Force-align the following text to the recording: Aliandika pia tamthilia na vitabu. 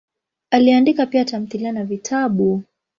Aliandika 0.51 1.05
pia 1.05 1.25
tamthilia 1.25 1.71
na 1.71 1.83
vitabu. 1.85 2.63